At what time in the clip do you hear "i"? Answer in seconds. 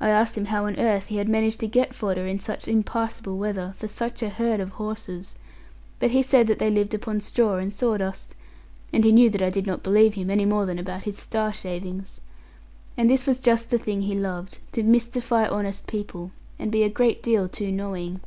0.00-0.10, 9.42-9.50